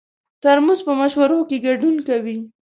[0.41, 2.37] ترموز په مشورو کې ګډون کوي.